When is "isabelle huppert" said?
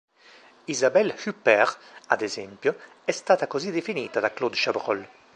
0.65-1.77